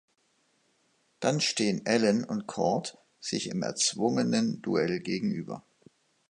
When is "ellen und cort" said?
1.85-2.97